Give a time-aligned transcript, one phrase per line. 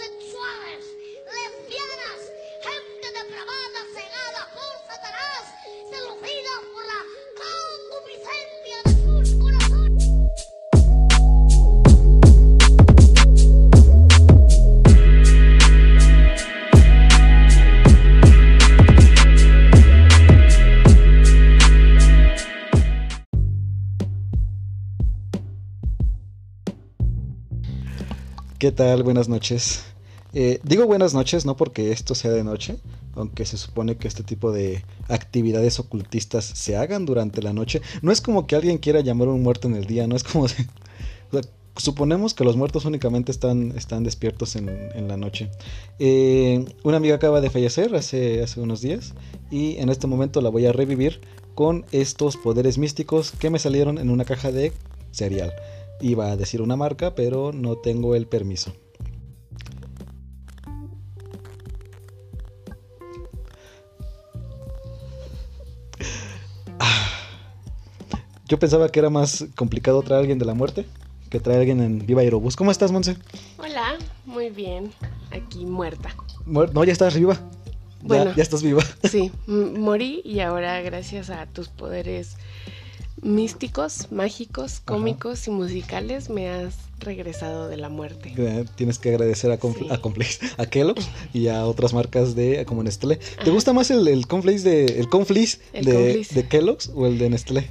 [0.00, 0.84] homosexuales,
[1.26, 2.20] lesbianas,
[2.62, 5.44] gente depravada, cegada por Satanás,
[5.90, 7.00] seducida por la
[7.36, 10.04] concupiscencia de sus corazones.
[28.58, 29.02] ¿Qué tal?
[29.02, 29.89] Buenas noches.
[30.32, 32.76] Eh, digo buenas noches no porque esto sea de noche,
[33.14, 37.82] aunque se supone que este tipo de actividades ocultistas se hagan durante la noche.
[38.02, 40.24] No es como que alguien quiera llamar a un muerto en el día, no es
[40.24, 40.46] como...
[41.76, 45.50] suponemos que los muertos únicamente están, están despiertos en, en la noche.
[45.98, 49.14] Eh, una amiga acaba de fallecer hace, hace unos días
[49.50, 51.20] y en este momento la voy a revivir
[51.54, 54.72] con estos poderes místicos que me salieron en una caja de
[55.10, 55.52] cereal.
[56.00, 58.72] Iba a decir una marca, pero no tengo el permiso.
[68.50, 70.84] Yo pensaba que era más complicado traer a alguien de la muerte
[71.30, 72.56] que traer a alguien en Viva Aerobús.
[72.56, 73.16] ¿Cómo estás, Monse?
[73.58, 73.94] Hola,
[74.26, 74.90] muy bien.
[75.30, 76.10] Aquí muerta.
[76.44, 77.34] Muer- No, ya estás viva.
[77.34, 77.40] Ya-
[78.02, 78.32] Bueno.
[78.36, 78.82] ya estás viva.
[79.08, 82.36] Sí, morí y ahora gracias a tus poderes
[83.22, 88.34] místicos, mágicos, cómicos y musicales me has regresado de la muerte.
[88.76, 89.88] Tienes que agradecer a, Confl- Sí.
[89.90, 93.16] a Conflakes, a Kellogg's y a otras marcas de como Nestlé.
[93.16, 93.50] ¿Te Ajá.
[93.50, 94.24] gusta más el, el
[94.64, 94.98] de
[95.72, 97.70] el de, de Kellogg's o el de Nestlé?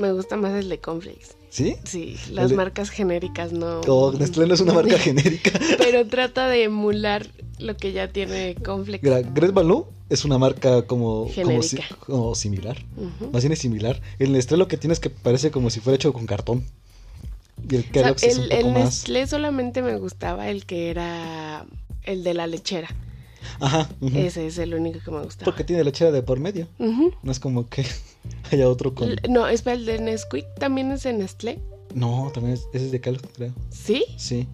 [0.00, 1.36] Me gusta más el de Cornflakes.
[1.50, 1.76] ¿Sí?
[1.84, 3.80] Sí, las de- marcas genéricas no.
[3.80, 5.50] O Nestlé no es una marca genérica.
[5.78, 7.26] Pero trata de emular
[7.58, 8.56] lo que ya tiene.
[9.02, 11.84] Mira, Gret Balou es una marca como, Genérica.
[12.06, 12.78] como similar.
[13.32, 14.00] Más bien es similar.
[14.18, 16.64] El Nestlé lo que tiene es que parece como si fuera hecho con cartón.
[17.68, 18.84] Y el O sea, Kellogg's es un el, poco el más.
[18.84, 21.66] Nestlé solamente me gustaba el que era
[22.04, 22.88] el de la lechera.
[23.60, 23.88] Ajá.
[24.14, 25.44] Ese es el único que me gustaba.
[25.44, 26.66] Porque tiene lechera de por medio.
[26.78, 27.84] No es como que
[28.52, 29.08] haya otro con.
[29.10, 31.58] L- No, espera, el de Nesquik también es de Nestlé.
[31.94, 33.52] No, también es, ese es de Kellogg's, creo.
[33.70, 34.04] ¿Sí?
[34.16, 34.46] Sí.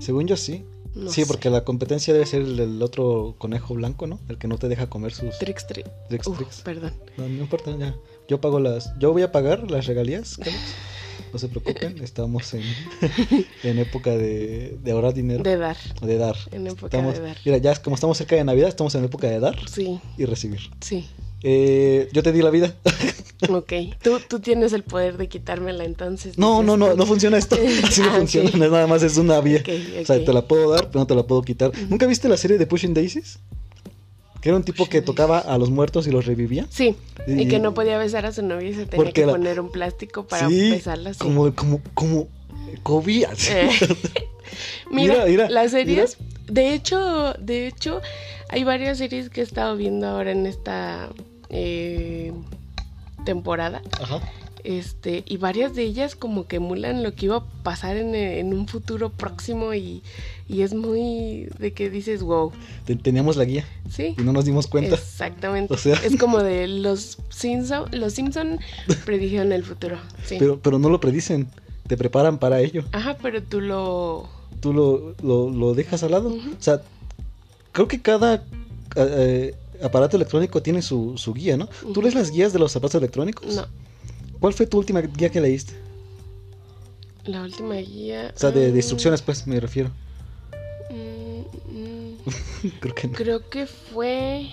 [0.00, 0.64] Según yo sí.
[0.94, 1.26] No sí, sé.
[1.26, 4.20] porque la competencia debe ser el, del otro conejo blanco, ¿no?
[4.28, 5.88] El que no te deja comer sus Trix, Trix.
[6.62, 6.92] Perdón.
[7.16, 7.96] No, no importa, ya.
[8.28, 8.92] Yo pago las.
[8.98, 10.60] Yo voy a pagar las regalías, Kellogg's.
[11.32, 12.62] No se preocupen, estamos en,
[13.62, 15.42] en época de, de ahorrar dinero.
[15.42, 15.76] De dar.
[16.02, 16.36] De dar.
[16.50, 17.36] En época Estamos, de dar.
[17.44, 20.60] Mira, ya como estamos cerca de Navidad, estamos en época de dar Sí, y recibir.
[20.80, 21.06] sí.
[21.44, 22.74] Eh, yo te di la vida.
[23.48, 23.72] Ok.
[24.00, 26.38] Tú, tú tienes el poder de quitármela entonces.
[26.38, 27.56] No, no, no, no funciona esto.
[27.84, 28.48] Así no Ah, funciona.
[28.50, 29.60] es Nada más es una vía.
[30.00, 31.72] O sea, te la puedo dar, pero no te la puedo quitar.
[31.88, 33.40] ¿Nunca viste la serie de Pushing Daisies?
[34.42, 36.66] Que era un tipo que tocaba a los muertos y los revivía.
[36.68, 39.32] Sí, y, Y- que no podía besar a su novia y se tenía que la-
[39.32, 41.12] poner un plástico para sí, besarla.
[41.16, 42.28] Como, como, como
[42.82, 43.26] Kobe.
[43.50, 43.70] Eh.
[44.90, 46.18] Mira, Mira, mira, las series.
[46.48, 48.00] De hecho, de hecho,
[48.48, 51.08] hay varias series que he estado viendo ahora en esta
[51.48, 52.32] eh,
[53.24, 53.80] temporada.
[54.00, 54.20] Ajá.
[54.64, 58.54] Este, y varias de ellas como que emulan lo que iba a pasar en, en
[58.54, 60.02] un futuro próximo y,
[60.48, 62.52] y es muy de que dices, wow,
[62.84, 64.94] Te- Teníamos la guía sí, y no nos dimos cuenta.
[64.94, 65.74] exactamente.
[65.74, 68.60] O sea- Es como de los Simpson, los Simpson
[69.04, 70.36] predijeron el futuro, sí.
[70.38, 71.48] Pero, pero no lo predicen.
[71.88, 72.84] Te preparan para ello.
[72.92, 74.28] Ajá, pero tú lo...
[74.60, 76.28] Tú lo, lo, lo dejas al lado.
[76.28, 76.80] O sea,
[77.72, 78.44] creo que cada
[78.94, 81.66] eh, aparato electrónico tiene su, su guía, ¿no?
[81.66, 82.02] ¿Tú Ujú.
[82.02, 83.52] lees las guías de los aparatos electrónicos?
[83.56, 83.66] No,
[84.42, 85.72] ¿Cuál fue tu última guía que leíste?
[87.26, 88.32] la última guía...
[88.34, 89.92] O sea, de, de instrucciones, pues, me refiero.
[90.90, 91.42] mm,
[92.66, 93.14] mm, Creo que no.
[93.14, 94.50] creo que fue...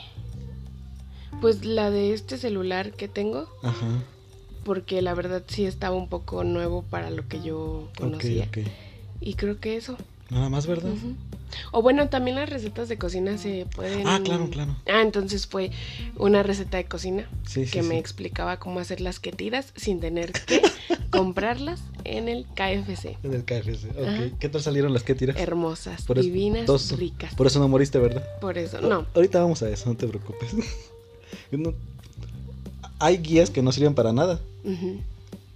[1.41, 3.87] Pues la de este celular que tengo, Ajá.
[4.63, 8.43] porque la verdad sí estaba un poco nuevo para lo que yo conocía.
[8.43, 8.59] ok.
[9.21, 9.97] Y creo que eso.
[10.29, 10.91] Nada más, ¿verdad?
[10.91, 11.15] Ujú.
[11.71, 14.07] O bueno, también las recetas de cocina se pueden...
[14.07, 14.75] Ah, claro, claro.
[14.87, 15.71] Ah, entonces fue
[16.17, 17.99] una receta de cocina Sí, sí, que me sí.
[17.99, 20.61] explicaba cómo hacer las quetidas sin tener que
[21.09, 23.17] comprarlas en el KFC.
[23.23, 23.89] En el KFC.
[23.91, 24.07] Ok.
[24.07, 24.23] Ajá.
[24.39, 25.37] ¿Qué tal salieron las que tiras?
[25.37, 27.33] Hermosas, Por eso- divinas, dos- ricas.
[27.35, 28.23] Por eso no moriste, ¿verdad?
[28.39, 29.05] Por eso, no.
[29.15, 30.51] Ahorita vamos a eso, no te preocupes.
[31.51, 31.73] No-
[32.99, 34.39] Hay guías que no sirven para nada.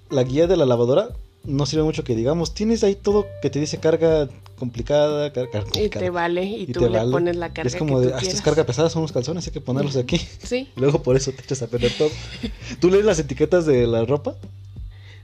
[0.10, 1.10] La guía de la lavadora
[1.46, 2.54] no sirve mucho que digamos.
[2.54, 6.06] Tienes ahí todo que te dice carga complicada, car- car- Y complicada.
[6.06, 7.12] te vale, y, Y tú te le vale.
[7.12, 8.42] pones la carga es como que de, tú ah, esto es quieras.
[8.46, 10.18] carga pesada, son unos calzones, hay que ponerlos aquí.
[10.44, 12.12] Sí, Y luego por eso te echas a perder todo.
[12.80, 14.36] ¿Tú lees las etiquetas de la ropa?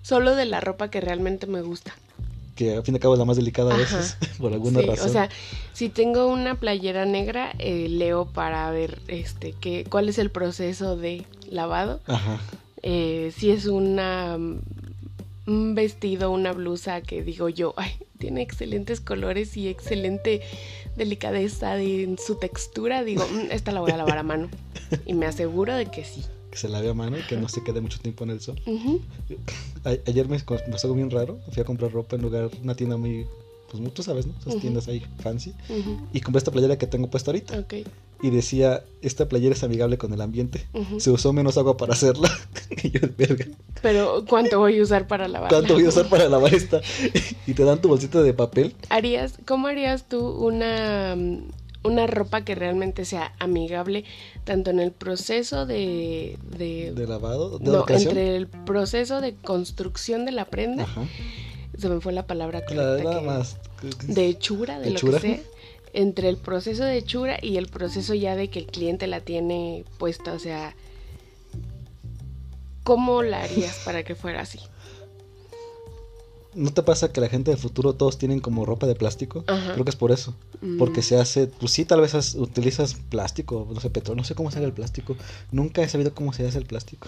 [0.01, 1.93] solo de la ropa que realmente me gusta.
[2.55, 5.09] Que a fin de cabo es la más delicada a veces, por alguna Sí, razón.
[5.09, 5.29] O sea,
[5.73, 10.95] si tengo una playera negra, eh, leo para ver este qué, cuál es el proceso
[10.97, 11.99] de lavado.
[12.07, 12.39] Ajá.
[12.81, 14.37] Eh, si es una
[15.49, 20.41] un vestido, una blusa que digo yo, ay, tiene excelentes colores y excelente
[20.95, 24.49] delicadeza de, en su textura, digo, "Mm, esta la voy a lavar a mano.
[25.05, 26.23] Y me aseguro de que sí.
[26.51, 28.59] Que se lave a mano y que no se quede mucho tiempo en el sol.
[30.07, 31.39] Ayer me pasó algo bien raro.
[31.51, 33.25] Fui a comprar ropa en lugar, una tienda muy,
[33.71, 34.33] pues tú sabes, ¿no?
[34.41, 35.53] Esas tiendas ahí fancy.
[36.13, 37.59] Y compré esta playera que tengo puesta ahorita.
[37.59, 37.73] Ok.
[38.21, 40.67] Y decía, esta playera es amigable con el ambiente.
[40.97, 42.29] Se usó menos agua para hacerla.
[42.83, 43.45] y yo, verga,
[43.81, 45.49] Pero, ¿cuánto voy a usar para lavar?
[45.49, 46.81] ¿cuánto voy a usar para lavar esta?
[47.47, 48.75] y te dan tu bolsita de papel.
[48.89, 51.15] harías, ¿cómo harías tú una,
[51.83, 54.03] una ropa que realmente sea amigable
[54.43, 56.37] tanto en el proceso de...
[56.57, 61.03] de, De lavado, de no, entre el proceso de construcción de la prenda, Ajá.
[61.77, 63.03] se me fue la palabra La- correcta.
[63.03, 63.57] nada que- más.
[64.07, 65.13] De hechura, de ¿Hechura?
[65.13, 65.39] lo que sea.
[65.93, 69.85] Entre el proceso de hechura y el proceso ya de que el cliente la tiene
[69.97, 70.75] puesta, o sea,
[72.83, 74.59] ¿cómo la harías para que fuera así?
[76.55, 79.43] ¿No te pasa que la gente del futuro todos tienen como ropa de plástico?
[79.47, 79.73] Ajá.
[79.73, 80.33] Creo que es por eso.
[80.61, 80.77] Mm.
[80.79, 84.33] Porque se hace, pues sí, tal vez has- utilizas plástico, no sé, petróleo, no sé
[84.35, 85.15] cómo se hace el plástico.
[85.51, 87.07] Nunca he sabido cómo se hace el plástico.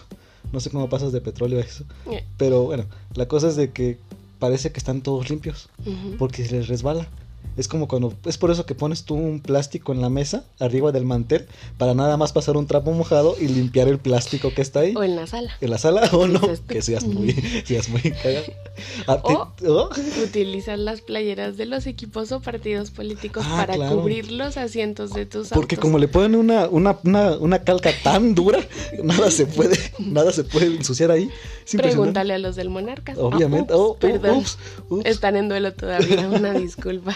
[0.54, 1.86] No sé cómo pasas de petróleo a eso.
[2.12, 2.86] Eh, Pero bueno,
[3.16, 3.98] la cosa es de que
[4.38, 5.70] parece que están todos limpios.
[6.20, 7.08] Porque se les resbala.
[7.58, 10.92] Es como cuando, es por eso que pones tú un plástico en la mesa, arriba
[10.92, 14.80] del mantel, para nada más pasar un trapo mojado y limpiar el plástico que está
[14.82, 14.94] ahí.
[14.96, 15.52] O en la sala.
[15.60, 16.68] En la sala o no, Dices tú.
[16.68, 17.32] que seas muy,
[17.66, 18.46] seas muy cagado.
[19.08, 19.90] Ah, O- oh,
[20.24, 23.98] Utilizas las playeras de los equipos o partidos políticos Ah, para claro.
[23.98, 25.80] cubrir los asientos de tus Porque autos.
[25.84, 28.60] como le ponen una, una, una, una calca tan dura,
[29.04, 31.30] nada se puede, nada se puede ensuciar ahí.
[31.72, 33.18] Pregúntale a los del Monarcas.
[33.18, 33.74] Ah, Obviamente.
[33.74, 34.38] ups, Oh, oh, perdón.
[34.38, 34.58] ups,
[34.90, 35.06] ups.
[35.06, 37.16] Están en duelo todavía, una disculpa.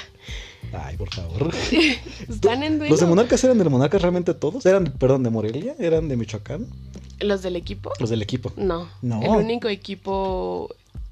[0.84, 1.54] Ay, por favor.
[2.30, 2.92] Están en duelo.
[2.92, 4.66] ¿Los de Monarcas eran de Monarcas realmente todos?
[4.66, 5.76] ¿Eran, perdón, de Morelia?
[5.80, 6.68] ¿Eran de Michoacán?
[7.20, 7.92] ¿Los del equipo?
[8.00, 8.52] Los del equipo.
[8.58, 8.90] No.
[9.02, 9.22] No.
[9.22, 10.70] El único equipo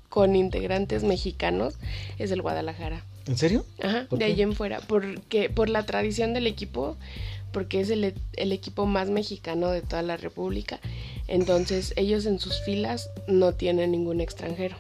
[0.10, 1.75] con integrantes mexicanos
[2.19, 3.04] es el Guadalajara.
[3.25, 3.65] ¿En serio?
[3.81, 4.81] Ajá, ¿Por de ahí en fuera.
[4.81, 6.98] Porque, por la tradición del equipo,
[7.51, 10.80] porque es el, el equipo más mexicano de toda la República.
[11.27, 14.75] Entonces, ellos en sus filas no tienen ningún extranjero.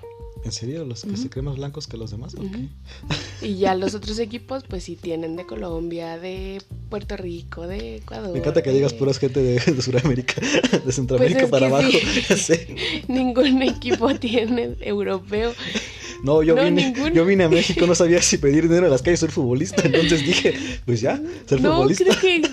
[0.45, 0.83] ¿En serio?
[0.85, 2.33] ¿Los que se creen más blancos que los demás?
[2.35, 2.43] Ok.
[2.43, 2.57] Ujú.
[3.41, 8.31] Y ya los otros equipos, pues sí tienen de Colombia, de Puerto Rico, de Ecuador.
[8.31, 10.35] Me encanta que digas de- puras gente de, de Sudamérica,
[10.85, 11.89] de Centroamérica Pues es para abajo.
[11.91, 12.35] sí.
[12.37, 12.75] Sé.
[13.09, 15.53] Ningún equipo tiene europeo.
[16.23, 17.13] No, yo No, vine, ninguno.
[17.13, 20.25] yo vine a México, no sabía si pedir dinero en las calles, soy futbolista, entonces
[20.25, 20.53] dije,
[20.85, 22.05] pues ya, ser No, futbolista.
[22.17, 22.52] creo que.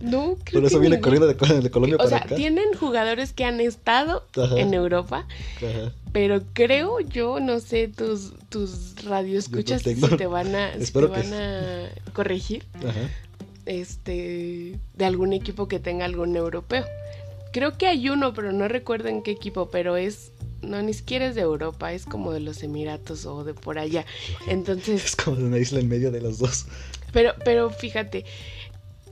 [0.00, 2.34] No, creo Por eso que viene corriendo de, de Colombia O para sea, acá.
[2.34, 4.58] tienen jugadores que han estado Ajá.
[4.58, 5.26] en Europa,
[5.58, 5.92] Ajá.
[6.12, 10.84] pero creo yo, no sé, tus, tus radioescuchas no si te van a, si te
[10.84, 13.10] Espero que van a corregir Ajá.
[13.66, 16.84] este de algún equipo que tenga algún europeo.
[17.52, 20.30] Creo que hay uno, pero no recuerdo en qué equipo, pero es
[20.62, 24.04] no ni siquiera es de Europa, es como de los Emiratos o de por allá.
[24.46, 26.66] Entonces, Es como de una isla en medio de los dos.
[27.12, 28.24] Pero, pero fíjate,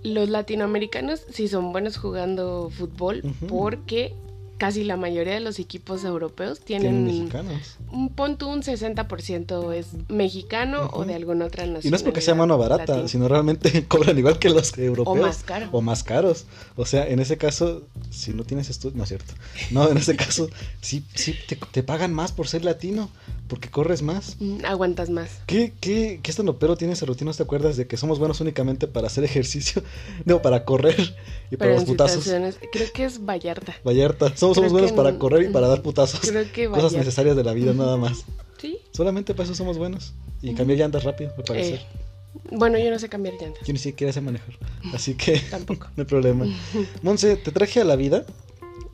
[0.02, 4.14] los latinoamericanos sí son buenos jugando fútbol porque
[4.58, 7.76] casi la mayoría de los equipos europeos Tienen tienen, mexicanos.
[7.90, 11.82] un punto, un 60% es mexicano o de alguna otra nación.
[11.84, 15.16] Y no es porque sea mano barata, sino realmente cobran igual que los europeos.
[15.18, 15.68] O más caro.
[15.72, 16.44] O más caros.
[16.76, 19.32] O sea, en ese caso, si no tienes estudio, no es cierto.
[19.70, 20.48] No, en ese caso,
[20.80, 23.10] sí, sí, te, te pagan más por ser latino,
[23.48, 24.36] porque corres más.
[24.40, 25.30] Mm, Aguantas más.
[25.46, 27.30] ¿Qué, qué, qué pero tiene ese rutina?
[27.30, 29.82] ¿No te acuerdas de que somos buenos únicamente para hacer ejercicio?
[30.24, 31.14] No, para correr
[31.50, 32.24] y para los putazos.
[32.72, 33.74] creo que es Vallarta.
[33.84, 34.36] Vallarta.
[34.36, 36.20] Somos, somos Creo buenos para no- correr y para dar putazos.
[36.20, 36.98] Creo que Cosas Vallarta.
[36.98, 38.24] necesarias de la vida, nada más.
[38.58, 38.78] Sí.
[38.92, 40.12] Solamente para eso somos buenos.
[40.42, 41.74] Y cambiar llantas rápido, me parece.
[41.74, 41.80] Eh,
[42.52, 43.66] bueno, yo no sé cambiar llantas.
[43.66, 44.54] Yo ni siquiera sé manejar.
[44.94, 45.86] Así que Tampoco.
[45.96, 46.46] no hay problema.
[47.02, 48.24] Monse, te traje a la vida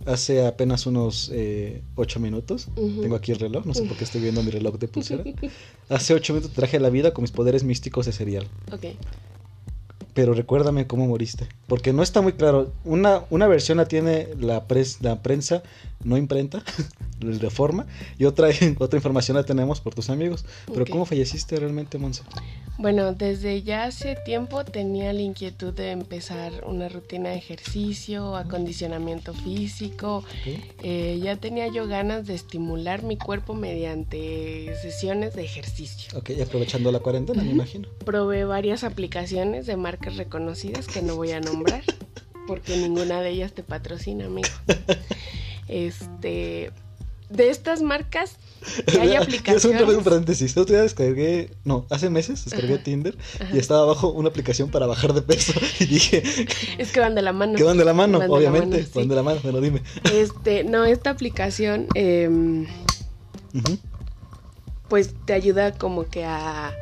[0.06, 2.68] hace apenas unos eh, ocho minutos.
[2.74, 5.24] Tengo aquí el reloj, no sé por qué estoy viendo mi reloj de pulsera.
[5.88, 8.46] Hace ocho minutos te traje a la vida con mis poderes místicos de serial.
[8.70, 8.84] Ok.
[10.14, 11.48] Pero recuérdame cómo moriste.
[11.66, 12.72] Porque no está muy claro.
[12.84, 14.64] Una, una versión la tiene la,
[15.00, 15.62] la prensa,
[16.02, 16.62] no imprenta,
[17.20, 17.86] el de forma.
[18.18, 18.48] Y otra,
[18.78, 20.44] otra información la tenemos por tus amigos.
[20.66, 20.84] Pero.
[20.86, 22.22] ¿cómo falleciste realmente, Monse?
[22.76, 29.32] Bueno, desde ya hace tiempo tenía la inquietud de empezar una rutina de ejercicio, acondicionamiento
[29.32, 30.24] físico.
[30.82, 36.18] Eh, ya tenía yo ganas de estimular mi cuerpo mediante sesiones de ejercicio.
[36.18, 37.88] Ok, y aprovechando la cuarentena, me imagino.
[38.04, 41.82] Probé varias aplicaciones de marcas reconocidas que no voy a nombrar
[42.48, 44.48] porque ninguna de ellas te patrocina, amigo.
[45.68, 46.70] Este,
[47.30, 48.36] de estas marcas
[48.86, 49.96] que hay Quiero hacer un, aplicaciones.
[49.96, 50.56] un paréntesis.
[50.56, 52.82] Otro día descargué, no, hace meses descargué Ajá.
[52.84, 53.54] Tinder Ajá.
[53.54, 55.52] y estaba abajo una aplicación para bajar de peso.
[55.80, 56.22] Y dije,
[56.78, 57.54] Es que van de la mano.
[57.56, 58.76] que van de la mano, Van de la obviamente.
[58.78, 58.98] mano, sí.
[58.98, 59.82] Van de la mano, me lo dime.
[60.12, 62.66] Este, no, esta aplicación em,
[64.88, 66.72] pues te ayuda como que a,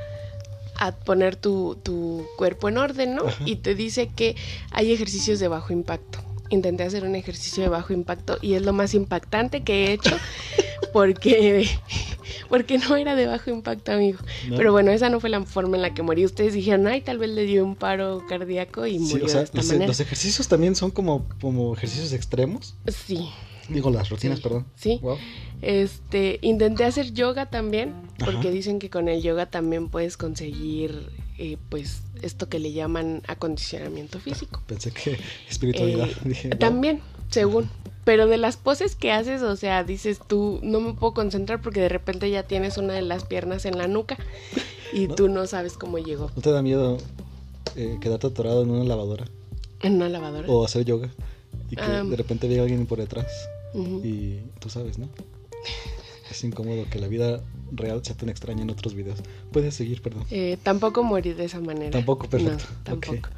[0.79, 3.27] a poner tu, tu cuerpo en orden, ¿no?
[3.27, 3.43] Ajá.
[3.47, 4.37] Y te dice que
[4.71, 6.19] hay ejercicios de bajo impacto.
[6.53, 10.15] Intenté hacer un ejercicio de bajo impacto y es lo más impactante que he hecho
[10.93, 11.67] porque,
[12.49, 14.19] porque no era de bajo impacto, amigo.
[14.49, 14.57] ¿No?
[14.57, 16.25] Pero bueno, esa no fue la forma en la que morí.
[16.25, 19.39] Ustedes dijeron, ay, tal vez le dio un paro cardíaco y Sí, murió o sea,
[19.41, 19.87] de esta los, manera.
[19.87, 22.75] los ejercicios también son como, como ejercicios extremos.
[22.89, 23.29] Sí,
[23.69, 24.43] Digo, las rutinas, Sí.
[24.43, 24.67] perdón.
[24.77, 24.99] sí.
[25.03, 25.17] Wow.
[25.63, 28.51] Este, intenté hacer yoga también, porque Ajá.
[28.51, 31.09] dicen que con el yoga también puedes conseguir,
[31.39, 34.63] eh, pues, esto que le llaman acondicionamiento físico.
[34.67, 35.19] Pensé que
[35.51, 36.09] espiritualidad.
[36.09, 36.49] Eh, Dije.
[36.51, 37.69] También, según.
[38.05, 41.81] Pero de las poses que haces, o sea, dices tú, no me puedo concentrar porque
[41.81, 44.17] de repente ya tienes una de las piernas en la nuca
[44.93, 45.15] y No.
[45.15, 46.99] tú no sabes cómo llegó ¿No te da miedo
[47.77, 49.27] eh, quedarte atorado en una lavadora
[49.83, 50.49] en una lavadora.
[50.49, 51.11] o hacer yoga
[51.71, 52.03] y que Ah.
[52.03, 53.27] de repente venga alguien por detrás
[54.03, 55.09] y tú sabes, ¿no?
[56.29, 57.41] Es incómodo que la vida
[57.73, 59.21] real sea tan extraña en otros videos.
[59.51, 60.25] Puedes seguir, perdón.
[60.31, 61.91] Eh, tampoco morir de esa manera.
[61.91, 62.65] Tampoco, perfecto.
[62.71, 63.29] No, tampoco.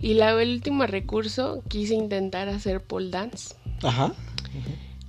[0.00, 3.54] Y la, el último recurso, quise intentar hacer pole dance.
[3.82, 4.12] Ajá.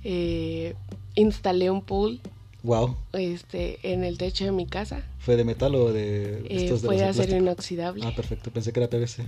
[0.04, 0.74] Eh,
[1.14, 2.20] instalé un pool
[2.62, 2.96] Wow.
[3.12, 5.02] este, en el techo de mi casa.
[5.18, 8.04] ¿Fue de metal o de Eh, estos de fue de de acero inoxidable.
[8.06, 8.50] Ah, perfecto.
[8.50, 9.24] Pensé que era PVC.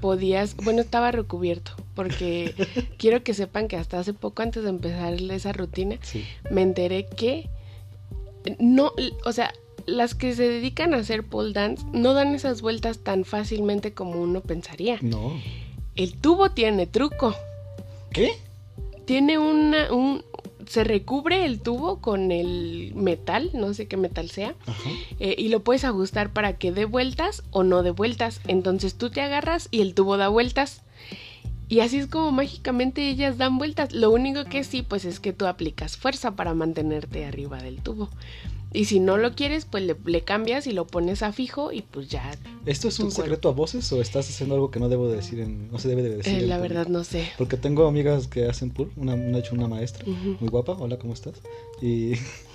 [0.00, 2.54] Podías, bueno, estaba recubierto, porque
[2.98, 6.24] quiero que sepan que hasta hace poco antes de empezar esa rutina, Sí.
[6.52, 7.48] me enteré que
[8.58, 8.92] no,
[9.24, 9.52] o sea,
[9.86, 14.20] las que se dedican a hacer pole dance no dan esas vueltas tan fácilmente como
[14.20, 14.98] uno pensaría.
[15.00, 15.32] No.
[15.96, 17.34] El tubo tiene truco.
[18.10, 18.32] ¿Qué?
[19.06, 20.22] Tiene una, un,
[20.68, 24.54] se recubre el tubo con el metal, no sé qué metal sea,
[25.18, 28.40] eh, y lo puedes ajustar para que dé vueltas o no dé vueltas.
[28.46, 30.82] Entonces tú te agarras y el tubo da vueltas.
[31.68, 33.92] Y así es como mágicamente ellas dan vueltas.
[33.92, 38.08] Lo único que sí, pues es que tú aplicas fuerza para mantenerte arriba del tubo.
[38.72, 41.80] Y si no lo quieres, pues le, le cambias y lo pones a fijo y
[41.82, 42.30] pues ya.
[42.66, 43.22] ¿Esto es un cuerpo.
[43.22, 45.88] secreto a voces o estás haciendo algo que no debo de decir en, no se
[45.88, 46.34] debe de decir?
[46.34, 46.74] eh, la público?
[46.74, 47.30] verdad no sé.
[47.38, 51.34] Porque tengo amigas que hacen pool, una, una, una maestra, muy guapa, hola, ¿cómo estás?
[51.80, 52.12] Y,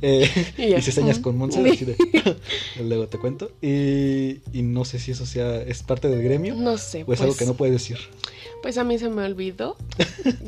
[0.00, 0.28] eh,
[0.78, 1.96] Y se señas con Monse, así de,
[2.82, 6.78] luego te cuento, y, y no sé si eso sea, es parte del gremio No
[6.78, 7.04] sé.
[7.06, 7.98] o es algo que no puedes decir.
[8.62, 9.76] Pues a mí se me olvidó.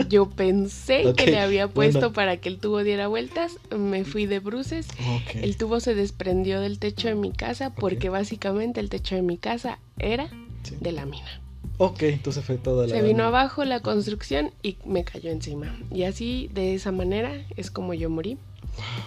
[0.09, 2.12] Yo pensé que le había puesto bueno.
[2.12, 3.57] para que el tubo diera vueltas.
[3.76, 4.87] Me fui de bruces.
[5.35, 9.37] El tubo se desprendió del techo de mi casa porque básicamente el techo de mi
[9.37, 10.29] casa era
[10.62, 10.76] Sí.
[10.81, 11.26] de lámina.
[11.76, 12.95] Ok, entonces fue toda la...
[12.95, 15.76] Se vino abajo la construcción y me cayó encima.
[15.91, 18.38] Y así, de esa manera, es como yo morí.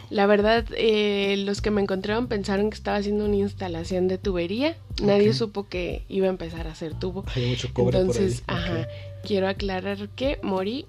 [0.10, 4.78] La verdad, eh, los que me encontraron pensaron que estaba haciendo una instalación de tubería.
[5.02, 7.26] Nadie supo que iba a empezar a hacer tubo.
[7.36, 8.62] Hay mucho cobre Entonces, por ahí.
[8.64, 8.88] ajá,
[9.24, 10.86] quiero aclarar que morí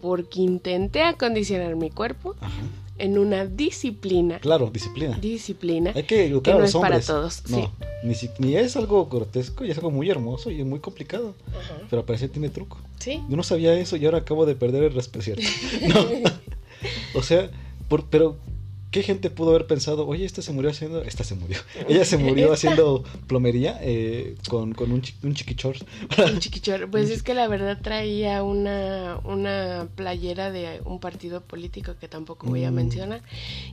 [0.00, 2.52] porque intenté acondicionar mi cuerpo Ajá.
[2.98, 4.38] en una disciplina.
[4.38, 5.16] Claro, disciplina.
[5.18, 5.92] Disciplina.
[5.94, 7.06] Hay que educar que a no los es para hombres.
[7.06, 7.72] todos, No,
[8.14, 8.30] sí.
[8.38, 11.34] ni, es algo grotesco y es algo muy hermoso y muy complicado.
[11.48, 11.74] Ajá.
[11.90, 12.78] Pero al parecer tiene truco.
[12.98, 13.20] Sí.
[13.28, 15.40] Yo no sabía eso y ahora acabo de perder el respeto.
[15.88, 16.04] No.
[17.14, 17.50] O sea,
[17.88, 18.36] por- pero
[18.90, 20.06] ¿qué gente pudo haber pensado?
[20.06, 21.02] Oye, esta se murió haciendo.
[21.02, 21.58] Esta se murió.
[21.88, 25.76] Ella se murió haciendo plomería eh, con, con un, chi- un chiquichor.
[26.32, 26.88] Un chiquichor.
[26.90, 32.46] Pues es que la verdad traía una, una playera de un partido político que tampoco
[32.46, 32.74] voy a Mm.
[32.74, 33.22] mencionar.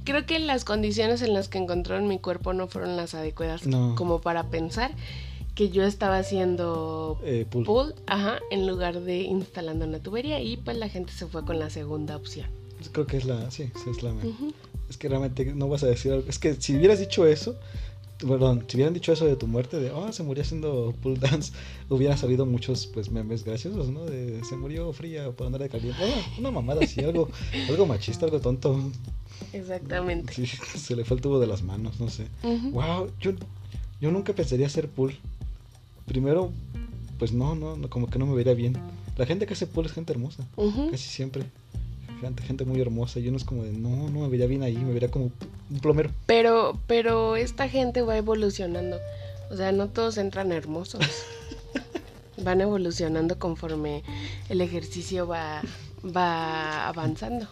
[0.06, 3.94] Creo que las condiciones en las que encontraron mi cuerpo no fueron las adecuadas No.
[3.96, 4.92] como para pensar
[5.54, 7.66] que yo estaba haciendo Eh, pool.
[7.66, 11.60] pool, ajá, en lugar de instalando una tubería y pues la gente se fue con
[11.60, 12.48] la segunda opción.
[12.92, 13.50] Creo que es la.
[13.52, 14.14] Sí, sí, es la.
[14.90, 16.28] Es que realmente no vas a decir algo.
[16.28, 17.56] Es que si hubieras dicho eso.
[18.20, 21.54] Perdón, si hubieran dicho eso de tu muerte, de, oh, se murió haciendo pool dance,
[21.90, 24.06] hubieran salido muchos, pues, memes graciosos, ¿no?
[24.06, 26.00] De, se murió fría por andar de caliente.
[26.00, 27.30] Oh, una mamada así, algo,
[27.70, 28.80] algo machista, algo tonto.
[29.54, 30.34] Exactamente.
[30.34, 32.28] Sí, se le fue el tubo de las manos, no sé.
[32.44, 33.32] Wow, yo,
[34.00, 35.16] yo nunca pensaría hacer pool.
[36.06, 36.52] Primero,
[37.18, 38.78] pues no, no, como que no me vería bien.
[39.18, 40.44] La gente que hace pool es gente hermosa,
[40.90, 41.44] casi siempre.
[42.22, 43.20] Gente, gente muy hermosa.
[43.20, 45.32] Y uno es como de, no, no me vería bien ahí, me vería como
[45.70, 46.12] un plomero.
[46.28, 48.98] Pero, pero esta gente va evolucionando.
[49.50, 51.02] O sea, no todos entran hermosos.
[52.44, 54.04] Van evolucionando conforme
[54.50, 55.62] el ejercicio va,
[56.04, 57.46] va avanzando.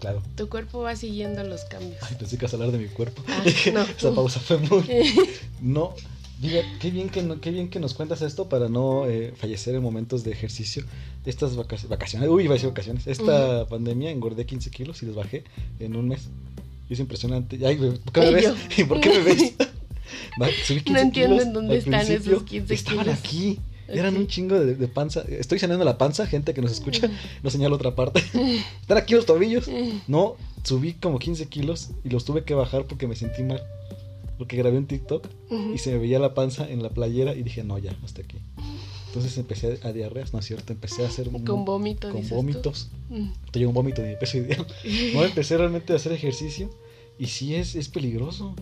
[0.00, 0.22] Claro.
[0.36, 1.98] Tu cuerpo va siguiendo los cambios.
[2.02, 3.22] Ay, pensé que a hablar de mi cuerpo.
[3.28, 3.42] Ah,
[3.74, 3.82] no.
[3.82, 4.84] Esa pausa fue muy.
[5.60, 5.94] No,
[6.40, 9.74] diga, qué bien que, no- qué bien que nos cuentas esto para no eh, fallecer
[9.74, 10.84] en momentos de ejercicio.
[11.26, 13.06] Estas vacaciones, vacaciones, uy, iba a decir vacaciones.
[13.06, 15.44] Esta pandemia engordé 15 kilos y los bajé
[15.80, 16.28] en un mes.
[16.88, 17.58] Y es impresionante.
[17.66, 18.44] Ay, ¿por qué me ves?
[18.44, 18.54] yo.
[18.76, 19.54] ¿Y por qué me ves?
[20.66, 23.18] Subí 15 No entiendo kilos en dónde al están esos 15 Estaban kilos.
[23.18, 23.58] aquí.
[23.88, 24.20] Eran Ok.
[24.20, 25.22] un chingo de, de panza.
[25.28, 27.08] Estoy señalando la panza, gente que nos escucha.
[27.42, 28.20] No señalo otra parte.
[28.80, 29.68] Están aquí los tobillos.
[30.08, 33.62] No, subí como 15 kilos y los tuve que bajar porque me sentí mal.
[34.38, 35.74] Porque grabé un TikTok Ujú.
[35.74, 38.38] y se me veía la panza en la playera y dije, no, ya, hasta aquí.
[39.14, 40.72] Entonces empecé a diarreas, ¿no es cierto?
[40.72, 42.34] Empecé a hacer un- Con vómito, con tú.
[42.34, 42.88] vómitos.
[43.08, 43.28] Mm.
[43.52, 44.66] Tengo un vómito de peso ideal.
[45.14, 46.68] No, empecé realmente a hacer ejercicio
[47.16, 48.56] y sí es, es peligroso.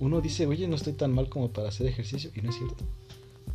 [0.00, 2.84] Uno dice, oye, no estoy tan mal como para hacer ejercicio y no es cierto.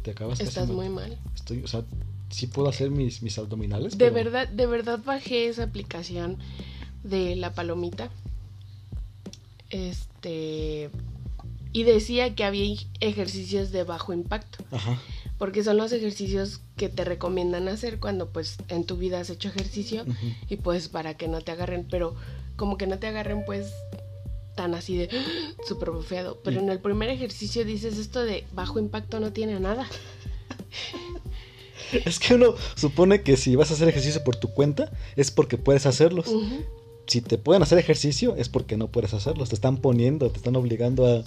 [0.02, 1.20] Te acabas Estás casi muy mal.
[1.36, 1.86] Estoy, o sea,
[2.32, 3.96] sí puedo hacer mis, mis abdominales.
[3.96, 6.40] De pero- verdad, de verdad bajé esa aplicación
[7.04, 8.10] de la palomita.
[9.70, 10.90] Este.
[11.72, 14.64] Y decía que había ejercicios de bajo impacto.
[14.72, 15.00] Ajá.
[15.40, 19.50] Porque son los ejercicios que te recomiendan hacer cuando pues en tu vida has hecho
[19.50, 20.06] ejercicio.
[20.50, 21.88] Y pues para que no te agarren.
[21.90, 22.16] Pero
[22.56, 23.74] como que no te agarren pues
[24.56, 25.10] tan así de
[25.68, 26.40] súper bufeado.
[26.44, 29.88] Pero en el primer ejercicio dices esto de bajo impacto no tiene nada.
[32.06, 35.58] Es que uno supone que si vas a hacer ejercicio por tu cuenta es porque
[35.58, 36.28] puedes hacerlos.
[37.08, 39.50] Si te pueden hacer ejercicio es porque no puedes hacerlos.
[39.50, 41.24] Te están poniendo, te están obligando a...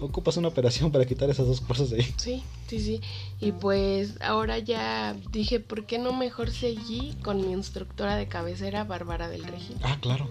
[0.00, 2.14] Ocupas una operación para quitar esas dos cosas de ahí.
[2.18, 3.00] Sí, sí, sí.
[3.40, 8.84] Y pues ahora ya dije, ¿por qué no mejor seguí con mi instructora de cabecera,
[8.84, 9.76] Bárbara del Regil?
[9.82, 10.28] Ah, claro.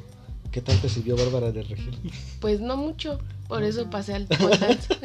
[0.51, 1.97] ¿Qué tal te sirvió Bárbara de Regil?
[2.39, 4.95] Pues no mucho, por eso pasé al dance.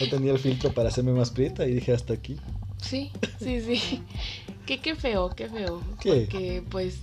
[0.00, 2.36] No tenía el filtro para hacerme más prieta y dije hasta aquí.
[2.80, 4.00] sí, sí, sí.
[4.66, 5.82] Qué, qué feo, qué feo.
[5.98, 6.10] ¿Qué?
[6.10, 6.98] Porque pues,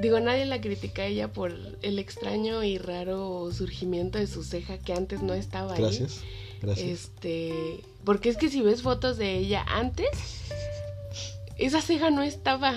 [0.00, 1.52] digo, nadie la critica a ella por
[1.82, 5.80] el extraño y raro surgimiento de su ceja que antes no estaba ahí.
[5.80, 6.20] Gracias.
[6.62, 6.88] Gracias.
[6.88, 10.08] Este, porque es que si ves fotos de ella antes,
[11.56, 12.74] esa ceja no estaba.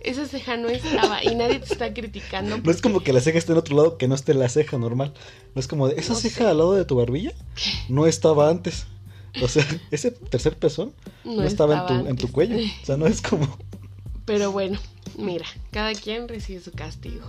[0.00, 2.58] Esa ceja no estaba y nadie te está criticando.
[2.58, 4.78] No es como que la ceja esté en otro lado que no esté la ceja
[4.78, 5.12] normal.
[5.54, 6.46] No es como de esa No ceja sé.
[6.46, 7.32] al lado de tu barbilla
[7.88, 8.86] no estaba antes.
[9.42, 10.92] O sea, ese tercer pezón
[11.24, 12.56] no, estaba, en, tu, en tu cuello.
[12.56, 13.58] O sea, no es como.
[14.26, 14.78] Pero bueno,
[15.18, 17.24] mira, cada quien recibe su castigo.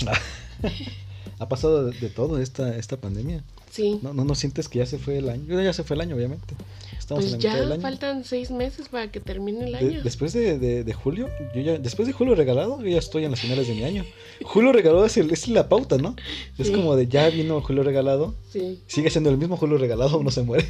[1.38, 3.42] ha pasado de, de todo esta, esta pandemia.
[3.70, 5.60] Sí, No, no, no sientes que ya se fue el año.
[5.60, 6.54] Ya se fue el año, obviamente.
[6.98, 7.82] Estamos en pues la mitad del ya año.
[7.82, 10.02] faltan seis meses para que termine el De- año.
[10.02, 13.32] después de, de- de julio, yo ya, después de julio regalado, yo ya estoy en
[13.32, 14.04] las finales de mi año.
[14.44, 16.16] Julio regalado es, el- es la pauta, ¿no?
[16.56, 20.24] Es como de ya vino julio regalado, Sí, sigue siendo el mismo julio regalado, aún
[20.24, 20.66] no se muere,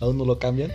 [0.00, 0.70] aún no lo cambian.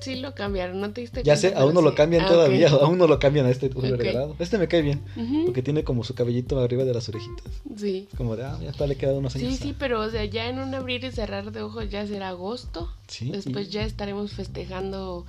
[0.00, 2.82] Sí lo cambiaron, ¿no te diste Ya sé, aún no lo cambian Ah, todavía, ok.
[2.84, 4.00] aún no lo cambian a este julio Ok.
[4.00, 4.36] regalado.
[4.38, 5.02] Este me cae bien,
[5.46, 7.46] porque tiene como su cabellito arriba de las orejitas.
[7.76, 8.08] Sí.
[8.16, 9.52] Como de, ah, ya está, le quedan unos años.
[9.52, 12.30] Sí, sí, pero o sea, ya en un abrir y cerrar de ojos ya será
[12.30, 12.90] agosto.
[13.08, 15.26] Sí, Después y- ya estaremos festejando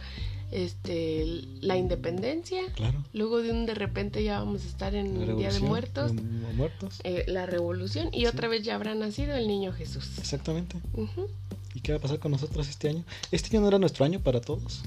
[0.51, 1.23] este
[1.61, 2.61] la independencia.
[2.75, 3.03] Claro.
[3.13, 6.21] Luego de un de repente ya vamos a estar en Día de Muertos, de
[6.55, 6.99] muertos.
[7.03, 8.25] eh, la revolución y Sí.
[8.27, 10.17] otra vez ya habrá nacido el niño Jesús.
[10.17, 10.77] Exactamente.
[10.93, 11.27] Ujú.
[11.73, 13.03] ¿Y qué va a pasar con nosotros este año?
[13.31, 14.81] Este año no era nuestro año para todos.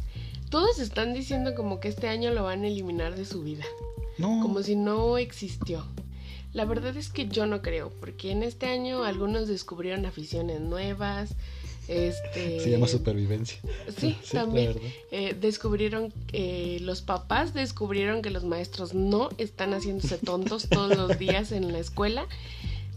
[0.50, 3.64] Todos están diciendo como que este año lo van a eliminar de su vida,
[4.18, 4.40] No.
[4.42, 5.84] como si no existió.
[6.52, 11.34] La verdad es que yo no creo, porque en este año algunos descubrieron aficiones nuevas,
[11.88, 13.58] este Se llama supervivencia.
[13.98, 14.74] Sí, también.
[15.10, 21.18] Eh, descubrieron, eh, los papás descubrieron que los maestros no están haciéndose tontos todos los
[21.18, 22.26] días en la escuela,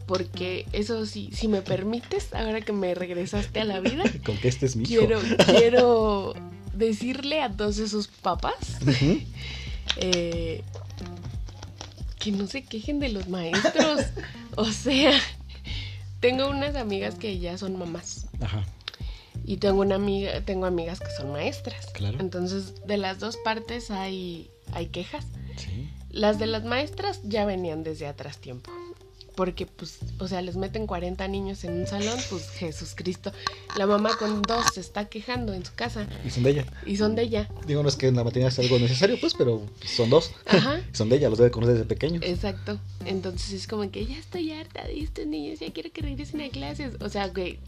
[0.07, 4.47] porque eso sí, si me permites, ahora que me regresaste a la vida, Con que
[4.47, 4.99] este es mi hijo.
[4.99, 6.33] quiero, quiero
[6.73, 8.79] decirle a todos esos papás
[9.97, 10.63] eh,
[12.19, 14.01] que no se quejen de los maestros.
[14.55, 15.11] O sea,
[16.19, 18.27] tengo unas amigas que ya son mamás.
[18.41, 18.65] Ajá.
[19.45, 21.87] Y tengo una amiga, tengo amigas que son maestras.
[21.93, 22.17] Claro.
[22.19, 25.25] Entonces, de las dos partes hay, hay quejas.
[25.57, 25.89] Sí.
[26.09, 28.71] Las de las maestras ya venían desde atrás tiempo.
[29.37, 33.31] Porque, pues, o sea, les meten 40 niños en un salón, pues Jesús Cristo.
[33.77, 36.65] La mamá con dos se está quejando en su casa Y son de ella.
[36.87, 37.47] y son de ella.
[37.67, 40.31] Digo, no es que en la materia sea algo necesario, pues, pero son dos.
[40.47, 40.81] Ajá.
[40.91, 42.23] son de ella, los debe conocer desde pequeños.
[42.25, 42.79] Exacto.
[43.05, 46.49] Entonces es como que ya estoy harta de estos niños, ya quiero que regresen a
[46.49, 46.95] clases.
[46.99, 47.59] O sea, que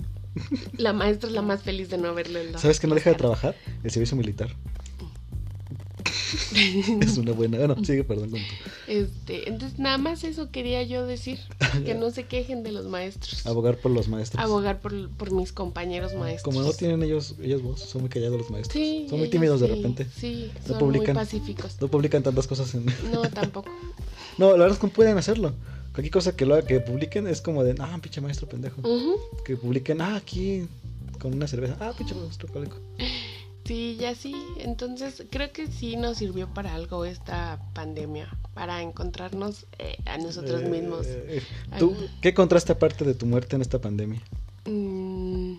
[0.75, 3.11] la maestra es la más feliz de no verlo en la- ¿Sabes que no deja
[3.11, 3.55] de trabajar?
[3.83, 4.49] El servicio militar.
[7.01, 7.57] es una buena.
[7.57, 8.31] Bueno, sigue, perdón.
[8.31, 8.39] con
[8.87, 11.39] Este, entonces nada más eso quería yo decir,
[11.85, 13.45] que no se quejen de los maestros.
[13.45, 14.43] Abogar por los maestros.
[14.43, 16.43] Abogar por, por mis compañeros maestros.
[16.43, 18.73] Como no tienen ellos, ellos voz, son muy callados los maestros.
[18.73, 20.07] Sí, son muy tímidos de repente.
[20.15, 21.15] Sí, No son publican.
[21.15, 21.81] muy pacíficos.
[21.81, 22.85] No publican tantas cosas en...
[23.11, 23.69] No, tampoco.
[24.37, 25.53] No, la verdad es que no pueden hacerlo.
[25.93, 28.81] Cualquier cosa que lo haga, que publiquen es como de, ah, pinche maestro pendejo.
[29.43, 30.67] Que publiquen, ah, aquí
[31.19, 32.77] con una cerveza, ah, pinche maestro cólico.
[33.69, 34.33] Sí, ya sí.
[34.57, 40.63] Entonces creo que sí nos sirvió para algo esta pandemia, para encontrarnos eh, a nosotros
[40.63, 41.05] Eh, mismos.
[41.07, 41.43] eh,
[41.77, 42.09] ¿Tú Ay.
[42.19, 44.23] qué contraste aparte de tu muerte en esta pandemia?
[44.65, 45.57] Mm.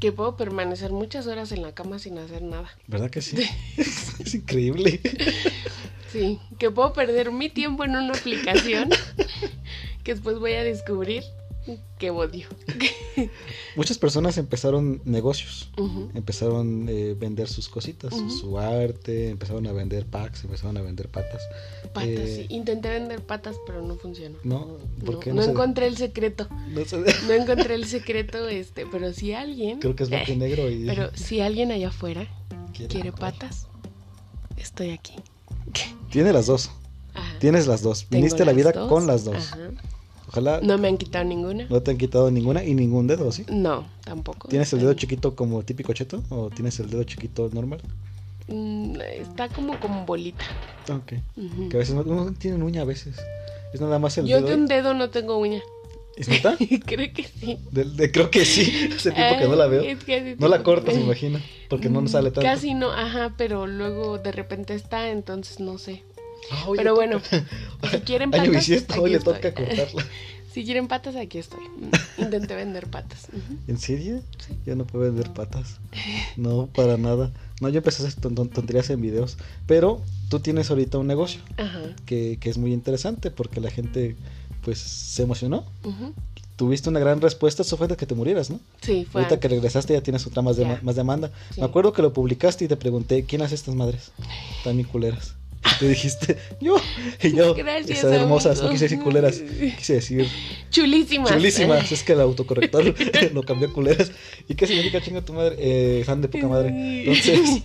[0.00, 2.68] Que puedo permanecer muchas horas en la cama sin hacer nada.
[2.88, 3.36] ¿Verdad que sí?
[3.76, 5.00] es increíble.
[6.10, 8.88] Sí, que puedo perder mi tiempo en una aplicación
[10.02, 11.22] que después voy a descubrir
[11.98, 12.46] que odio.
[13.76, 15.70] Muchas personas empezaron negocios,
[16.14, 21.42] empezaron a vender sus cositas, su arte, empezaron a vender packs, empezaron a vender patas.
[21.92, 22.54] Patas, Eh, sí.
[22.54, 24.36] Intenté vender patas, pero no funcionó.
[24.44, 26.48] No, ¿por No, qué no encontré el secreto.
[26.68, 29.78] no se- No encontré el secreto, este, pero si alguien.
[29.80, 32.26] Creo que es blanco y Eh, negro y Pero si alguien allá afuera
[32.88, 33.68] quiere, patas,
[34.56, 35.14] estoy aquí.
[36.10, 36.70] Tiene las dos,
[37.14, 37.38] Ajá.
[37.38, 38.88] tienes las dos, Tengo viniste la vida dos.
[38.88, 39.36] con las dos.
[39.36, 39.58] Ajá.
[40.34, 40.66] Ojalá no.
[40.66, 41.68] No me han quitado ninguna.
[41.82, 43.44] te han quitado ninguna y ningún dedo, ¿sí?
[43.48, 44.48] No, tampoco.
[44.48, 47.80] ¿Tienes el dedo Ay, chiquito como típico cheto o tienes el dedo chiquito normal?
[48.48, 50.44] mm, Está como como bolita.
[50.92, 51.12] Ok.
[51.70, 53.16] Que a veces no, no tienen uña a veces.
[53.72, 54.48] Es nada más el Yo dedo.
[54.48, 55.62] de un dedo no tengo uña.
[56.16, 56.56] ¿Es neta?
[56.86, 57.58] Creo que sí.
[57.72, 58.88] De- creo que sí.
[58.96, 59.82] Hace tiempo que no la veo.
[59.82, 61.40] Es que No la cortas, me imagino.
[61.68, 62.42] Porque no nos sale tanto.
[62.42, 66.02] Casi no, ajá, pero luego de repente está, entonces no sé.
[66.50, 67.90] Ah, hoy pero bueno, toca.
[67.90, 69.34] si quieren patas, bisiesto, hoy aquí le estoy.
[69.34, 70.04] toca cortarla.
[70.54, 71.64] Si quieren patas, aquí estoy.
[72.16, 73.26] Intenté vender patas.
[73.66, 74.20] ¿En serio?
[74.64, 75.78] Yo no puedo vender patas.
[76.36, 77.32] No, para nada.
[77.60, 79.36] No, yo empecé a hacer ton- ton- tonterías en videos.
[79.66, 81.80] Pero tú tienes ahorita un negocio Ajá.
[82.06, 84.14] que, que es muy interesante porque la gente
[84.62, 85.64] pues se emocionó.
[85.82, 86.12] ujú.
[86.54, 88.60] Tuviste una gran respuesta, eso fue de que te murieras, ¿no?
[88.80, 89.22] Sí, fue.
[89.22, 91.32] Ahorita que regresaste ya tienes otra más, de, más demanda.
[91.52, 91.58] Sí.
[91.60, 94.12] Me acuerdo que lo publicaste y te pregunté, ¿quién hace estas madres?
[94.64, 95.34] Bien culeras.
[95.64, 96.76] Y te dijiste, yo.
[97.22, 99.40] Y yo, Gracias, hermosas, no quise decir culeras,
[99.78, 100.28] quise decir
[100.70, 101.30] Chulísimas.
[101.30, 101.90] chulísimas.
[101.92, 102.84] Es que el autocorrector
[103.32, 104.12] lo cambió a culeras.
[104.48, 105.56] ¿Y qué significa chinga tu madre?
[105.58, 106.68] Eh, fan de poca madre.
[107.06, 107.62] Entonces,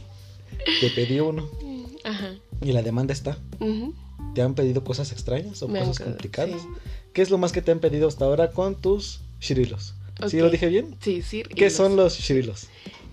[0.82, 1.50] te pedí uno
[2.04, 2.36] Ajá.
[2.62, 3.38] y la demanda está.
[4.36, 6.62] ¿Te han pedido cosas extrañas o Me cosas ca- complicadas?
[6.62, 6.68] sí.
[7.14, 9.96] ¿Qué es lo más que te han pedido hasta ahora con tus shirilos?
[10.28, 10.44] ¿Sí Ok.
[10.44, 10.96] lo dije bien?
[11.02, 12.68] Sí, Sir ¿Qué son los shirilos?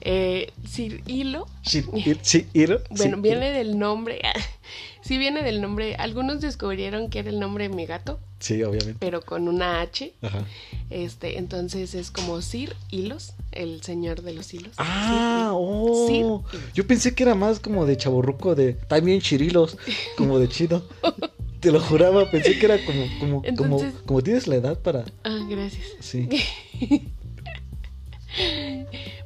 [0.08, 1.48] Eh, Sir Hilo.
[1.64, 4.20] Shir- ir- sí, ir- Bueno, viene del nombre.
[5.02, 5.96] sí, viene del nombre.
[5.96, 8.96] Algunos descubrieron que era el nombre de mi gato, Sí, obviamente.
[9.00, 10.12] pero con una H.
[10.22, 10.44] Ajá.
[10.90, 14.74] Este, entonces es como Sir Hilos, el señor de los hilos.
[14.78, 16.44] Ah, Sir- oh.
[16.52, 19.76] Sir- Yo pensé que era más como de chaborruco, de también chirilos,
[20.16, 20.86] como de chido.
[21.58, 25.04] Te lo juraba, pensé que era como, como, Entonces- como, como tienes la edad para.
[25.24, 25.84] Ah, gracias.
[25.98, 26.28] Sí.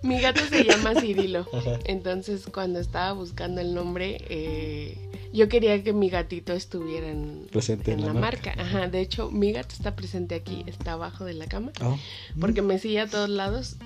[0.03, 1.47] Mi gato se llama Cirilo.
[1.53, 1.79] Ajá.
[1.85, 4.97] Entonces, cuando estaba buscando el nombre, eh,
[5.33, 8.55] yo quería que mi gatito estuviera en, Presente en la marca.
[8.59, 11.97] Ajá, de hecho, mi gato está presente aquí, está abajo de la cama, Ah,
[12.41, 13.77] porque me sigue a todos lados.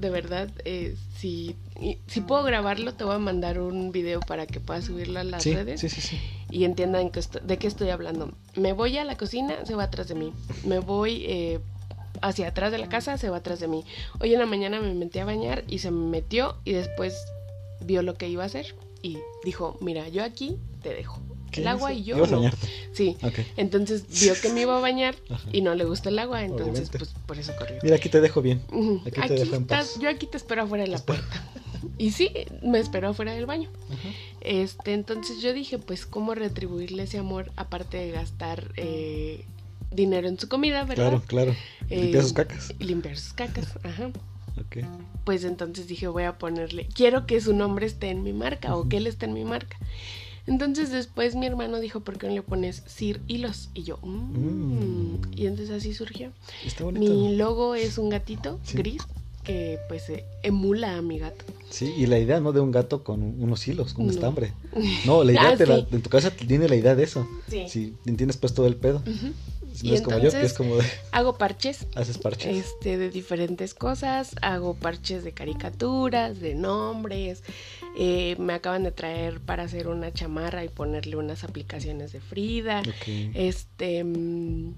[0.00, 4.46] De verdad, eh, si, y- si puedo grabarlo, te voy a mandar un video para
[4.46, 6.20] que puedas subirlo a las sí, redes sí, sí, sí.
[6.52, 8.32] y entiendan que de qué estoy hablando.
[8.54, 10.32] Me voy a la cocina, se va atrás de mí.
[10.64, 11.58] Me voy eh,
[12.22, 13.84] hacia atrás de la casa, se va atrás de mí.
[14.20, 17.16] Hoy en la mañana me metí a bañar y se me metió y después
[17.80, 21.20] vio lo que iba a hacer y dijo, mira, yo aquí te dejo.
[21.50, 22.26] ¿Qué El agua y yo...
[22.26, 22.50] No".
[22.92, 23.16] Sí.
[23.22, 23.38] Ok.
[23.56, 25.48] Entonces vio que me iba a bañar Ajá.
[25.52, 26.98] y no le gusta el agua, entonces Obviamente.
[26.98, 27.76] pues por eso corrió.
[27.82, 28.60] Mira, aquí te dejo bien.
[29.06, 29.98] Aquí te dejo en estás- paz.
[30.00, 31.20] yo aquí te espero afuera de la espero.
[31.20, 31.44] puerta.
[31.96, 32.30] Y sí,
[32.62, 33.70] me esperó afuera del baño.
[33.88, 34.08] Ajá.
[34.40, 39.44] Este, entonces yo dije, pues, ¿cómo retribuirle ese amor aparte de gastar eh,
[39.90, 40.94] dinero en su comida, verdad?
[41.08, 41.54] Claro, claro.
[41.90, 42.74] Eh, Limpiar sus cacas.
[42.78, 44.08] Limpiar sus cacas, ajá.
[44.58, 44.84] Ok.
[45.24, 48.88] Pues entonces dije, voy a ponerle, quiero que su nombre esté en mi marca o
[48.88, 49.76] que él esté en mi marca.
[50.46, 53.68] Entonces después mi hermano dijo, ¿por qué no le pones Sir Hilos?
[53.74, 54.38] Y yo, "Mm".
[54.38, 55.20] Mm.
[55.36, 56.32] y entonces así surgió.
[56.64, 57.12] Está bonito.
[57.12, 58.78] Mi logo es un gatito Sí.
[58.78, 59.02] gris
[59.44, 61.44] que pues eh, emula a mi gato.
[61.70, 62.52] Sí, y la idea, ¿no?
[62.52, 64.12] De un gato con unos hilos, con No.
[64.12, 64.52] estambre.
[65.06, 67.28] No, la idea Ah, te la- en tu casa tiene la idea de eso.
[67.48, 67.64] Sí.
[67.68, 69.02] Si entiendes pues todo el pedo.
[69.67, 72.66] Y no es como yo, que es como de Hago parches haces parches.
[72.66, 77.42] este de diferentes cosas hago parches de caricaturas de nombres
[77.98, 82.80] eh, me acaban de traer para hacer una chamarra y ponerle unas aplicaciones de Frida
[82.80, 83.32] Ok.
[83.34, 84.74] este mm,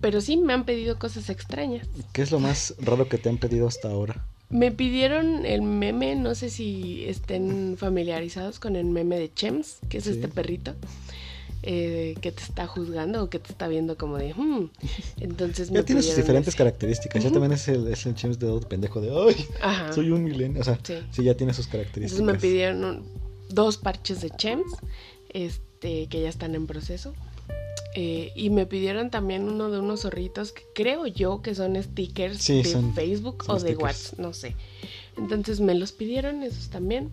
[0.00, 3.38] pero sí me han pedido cosas extrañas ¿Qué es lo más raro que te han
[3.38, 4.24] pedido hasta ahora?
[4.48, 9.98] me pidieron el meme no sé si estén familiarizados con el meme de Chems que
[9.98, 10.10] es Sí.
[10.10, 10.74] este perrito
[11.68, 14.70] eh, que te está juzgando o que te está viendo como de "Hmm".
[15.20, 17.22] entonces me Ya tiene sus diferentes características.
[17.24, 19.46] Ya también es el, es el James de pendejo de ¡Ay!
[19.60, 19.92] Ajá.
[19.92, 20.60] Soy un milenio.
[20.60, 20.94] O sea, sí.
[21.10, 21.24] Sí.
[21.24, 22.20] ya tiene sus características.
[22.20, 23.06] Entonces me pidieron un-
[23.48, 24.66] dos parches de Chems,
[25.30, 27.14] este, que ya están en proceso.
[27.94, 32.38] Eh, y me pidieron también uno de unos zorritos que creo yo que son stickers
[32.42, 33.74] Sí, de son- Facebook son o de.
[33.76, 34.54] WhatsApp, no sé.
[35.16, 37.10] Entonces me los pidieron, esos también.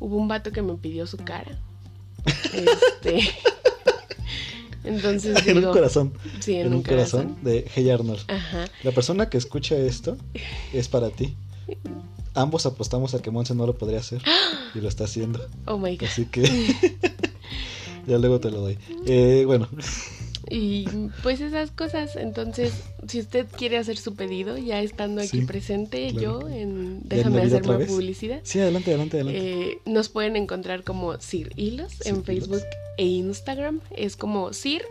[0.00, 1.58] Hubo un vato que me pidió su cara.
[2.54, 3.20] Este,
[4.84, 6.12] entonces en un corazón.
[6.40, 8.20] Sí, en, un corazón, de Hey Arnold.
[8.28, 8.66] Ajá.
[8.82, 10.16] La persona que escucha esto
[10.72, 11.36] es para ti.
[12.34, 14.22] ambos apostamos a que Monse no lo podría hacer
[14.74, 15.40] y lo está haciendo.
[15.66, 16.08] Oh my god.
[16.08, 16.42] Así que
[18.06, 18.78] ya luego te lo doy.
[19.06, 19.68] Eh, bueno,
[20.50, 20.86] Y
[21.22, 22.16] pues esas cosas.
[22.16, 22.72] Entonces,
[23.06, 26.40] si usted quiere hacer su pedido, ya estando aquí Sí, presente, claro.
[26.42, 27.88] yo, en ¿Ya déjame hacerme vez?
[27.88, 28.40] publicidad.
[28.42, 29.62] sí, adelante, adelante, adelante.
[29.72, 32.24] Eh, nos pueden encontrar como Sir Hilos Sir en Hilos.
[32.26, 32.62] Facebook
[32.98, 33.80] e Instagram.
[33.96, 34.82] Es como Sir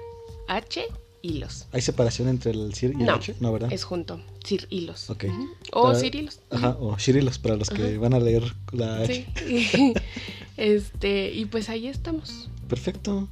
[0.47, 0.83] H
[1.23, 1.67] Hilos.
[1.71, 3.35] ¿Hay separación entre el CIR y el No, H?
[3.39, 3.71] No, ¿verdad?
[3.71, 4.19] es junto.
[4.43, 5.07] Sir Hilos.
[5.11, 5.25] Ok.
[5.71, 6.39] O Para- Sir Hilos.
[6.49, 9.27] Ajá, o Shirilos para los que van a leer la H.
[9.45, 9.93] Sí.
[10.57, 12.49] este, y pues ahí estamos.
[12.71, 13.27] Perfecto.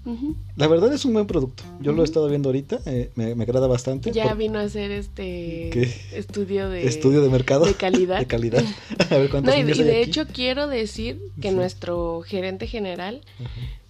[0.58, 1.64] La verdad es un buen producto.
[1.80, 4.12] Yo lo he estado viendo ahorita, eh, me, me agrada bastante.
[4.12, 5.90] Ya por- vino a hacer este ¿Qué?
[6.14, 7.66] estudio de, Estudio de mercado.
[7.66, 8.20] de calidad.
[8.20, 8.66] De calidad.
[9.10, 10.10] A ver cuántos No, y, niños y hay de aquí.
[10.10, 11.56] hecho quiero decir que Sí.
[11.56, 13.22] nuestro gerente general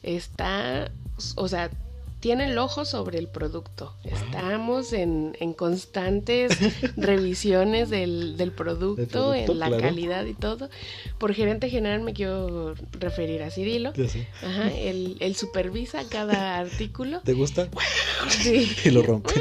[0.04, 0.92] está,
[1.36, 1.72] o sea,
[2.20, 3.96] tiene el ojo sobre el producto.
[4.04, 6.52] Estamos en, en constantes
[6.98, 9.84] revisiones del, del producto, producto, en la claro.
[9.84, 10.70] calidad y todo.
[11.18, 13.94] Por gerente general me quiero referir a Cirilo.
[14.44, 17.22] Ajá, él, él supervisa cada artículo.
[17.22, 17.70] ¿Te gusta?
[18.30, 18.70] Sí.
[18.84, 19.34] Y lo rompe.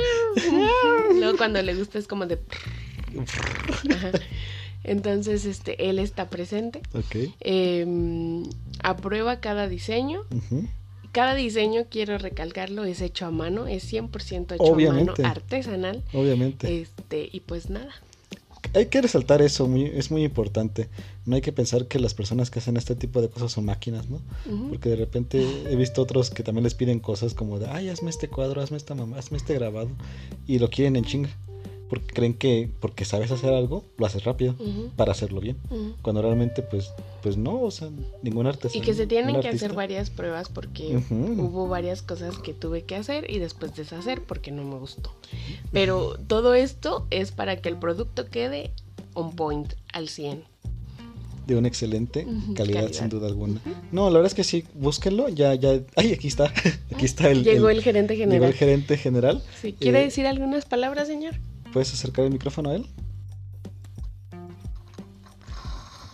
[1.15, 2.39] Luego cuando le gusta es como de...
[3.91, 4.13] Ajá.
[4.85, 6.81] Entonces, este, él está presente.
[6.95, 7.17] ok.
[7.41, 8.43] eh,
[8.83, 10.23] aprueba cada diseño.
[10.31, 10.69] Ujú.
[11.13, 15.23] Cada diseño, quiero recalcarlo, es hecho a mano, es 100% hecho Obviamente.
[15.23, 16.03] a mano, artesanal.
[16.13, 16.83] Obviamente.
[16.83, 17.91] Este, y pues nada.
[18.75, 20.89] Hay que resaltar eso, muy, es muy importante.
[21.25, 24.11] No hay que pensar que las personas que hacen este tipo de cosas son máquinas,
[24.11, 24.21] ¿no?
[24.69, 28.11] Porque de repente he visto otros que también les piden cosas como de, ay, hazme
[28.11, 29.91] este cuadro, hazme esta mamá, hazme este grabado.
[30.47, 31.31] Y lo quieren en chinga.
[31.89, 34.55] Porque creen que porque sabes hacer algo, lo haces rápido
[34.97, 35.57] para hacerlo bien.
[36.03, 37.89] Cuando realmente, pues, pues no, o sea,
[38.23, 38.83] ningún artesano.
[38.83, 42.95] Y que se tienen que hacer varias pruebas porque hubo varias cosas que tuve que
[42.97, 45.15] hacer y después deshacer porque no me gustó.
[45.73, 48.71] Pero todo esto es para que el producto quede
[49.15, 50.45] on point, al 100.
[51.47, 52.93] de una excelente calidad, calidad.
[52.93, 53.59] sin duda alguna.
[53.91, 56.53] No, la verdad es que sí, búsquenlo, ya, ya, ay, aquí está,
[56.95, 58.51] aquí está el, Llegó el gerente llegó general.
[58.51, 59.43] el gerente general.
[59.63, 61.37] Sí, ¿Quiere Eh, decir algunas palabras, señor?
[61.73, 62.87] ¿Puedes acercar el micrófono a él?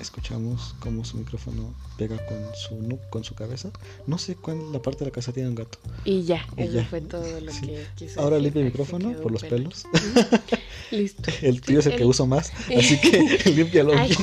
[0.00, 3.70] Escuchamos cómo su micrófono pega con su nu- con su cabeza.
[4.06, 5.78] No sé cuál la parte de la casa tiene un gato.
[6.04, 6.84] Y ya, Y eso ya.
[6.86, 7.60] fue todo lo Sí.
[7.62, 9.56] que quise Ahora limpia el micrófono por los pelo.
[9.70, 9.86] pelos.
[10.90, 11.30] Listo.
[11.40, 14.16] El tuyo es el que uso más, así que límpialo bien.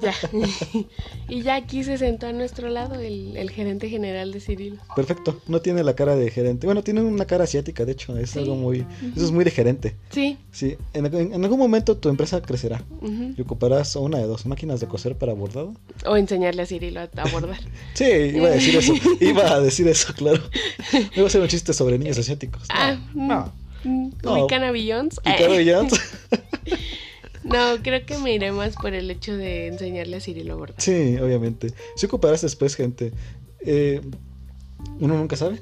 [0.00, 0.14] Ya.
[1.28, 4.76] y ya aquí se sentó a nuestro lado el, el gerente general de Cirilo.
[4.94, 6.66] Perfecto, no tiene la cara de gerente.
[6.66, 8.38] Bueno, tiene una cara asiática, de hecho, es Sí.
[8.40, 8.84] algo muy...
[9.14, 9.96] Eso es muy de gerente.
[10.10, 10.38] Sí.
[10.52, 12.82] Sí, en, en- en algún momento tu empresa crecerá
[13.36, 15.74] y ocuparás una de dos máquinas de coser para bordado.
[16.06, 17.58] O enseñarle a Cirilo a, a bordar.
[17.94, 20.42] Sí, iba a decir eso, iba a decir eso, claro.
[21.14, 22.62] Iba a hacer un chiste sobre niños asiáticos.
[22.68, 23.52] No, ah, no.
[23.84, 24.32] mm, No.
[24.44, 25.20] ¿Ubican a Beyoncé?
[27.46, 30.80] No, creo que me iré más por el hecho de enseñarle a Cirilo a bordar.
[30.80, 31.72] Sí, obviamente.
[31.96, 33.12] Si ocuparás después, gente.
[33.60, 34.00] Eh,
[35.00, 35.60] uno nunca sabe.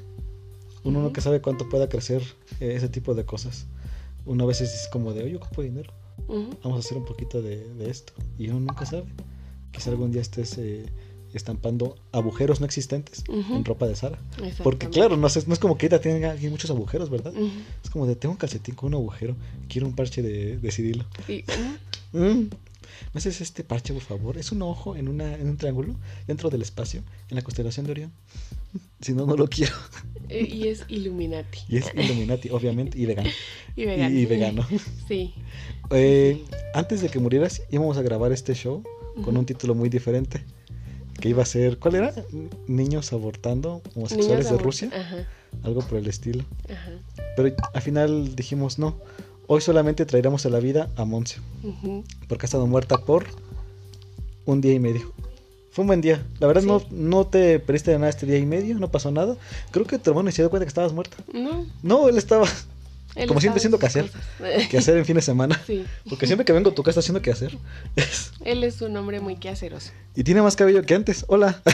[0.83, 2.21] Uno nunca sabe cuánto pueda crecer
[2.59, 3.65] eh, ese tipo de cosas.
[4.25, 5.93] Uno a veces es como de, oye, ocupo dinero.
[6.27, 8.13] Vamos a hacer un poquito de, de esto.
[8.37, 9.05] Y uno nunca sabe.
[9.71, 10.85] Quizá algún día estés eh,
[11.37, 14.19] estampando agujeros no existentes en ropa de Sara.
[14.63, 17.33] Porque claro, no, es, no es como que ahorita tenga aquí muchos agujeros, ¿verdad?
[17.83, 19.35] Es como de, tengo un calcetín con un agujero.
[19.67, 21.05] Quiero un parche de, de Cirilo.
[22.13, 22.47] Mm.
[23.13, 24.37] ¿Me haces este parche, por favor?
[24.37, 25.95] Es un ojo en, una, en un triángulo
[26.27, 28.11] dentro del espacio, en la constelación de Orión.
[29.01, 29.73] Si no, no lo quiero.
[30.29, 31.59] Eh, y es Illuminati.
[31.69, 33.29] Y es Illuminati, obviamente, y vegano.
[33.75, 34.15] Y vegano.
[34.15, 34.67] Y, y vegano.
[35.07, 35.33] Sí.
[35.91, 36.43] Eh,
[36.73, 38.83] antes de que murieras, íbamos a grabar este show
[39.23, 40.43] con un título muy diferente.
[41.19, 42.13] Que iba a ser, ¿cuál era?
[42.67, 44.89] Niños abortando homosexuales Niños de abor- Rusia.
[44.93, 45.27] Ajá,
[45.63, 46.43] Algo por el estilo.
[46.69, 46.91] ajá.
[47.37, 48.95] Pero al final dijimos, no.
[49.47, 51.37] Hoy solamente traeremos a la vida a Monse.
[52.27, 53.25] porque ha estado muerta por
[54.45, 55.11] un día y medio.
[55.71, 56.25] Fue un buen día.
[56.39, 56.67] La verdad Sí.
[56.67, 59.35] no, no te perdiste de nada este día y medio, no pasó nada.
[59.71, 61.17] Creo que tu hermano se dio cuenta que estabas muerta.
[61.33, 61.65] No.
[61.83, 62.47] No, él estaba
[63.15, 64.11] él Como siempre siendo sus quehacer.
[64.11, 64.67] cosas.
[64.69, 65.61] que hacer en fin de semana.
[65.67, 65.85] Sí.
[66.09, 67.57] Porque siempre que vengo a tu casa haciendo que hacer.
[68.45, 69.91] Él es un hombre muy quehaceroso.
[70.15, 71.25] y tiene más cabello que antes.
[71.27, 71.61] Hola.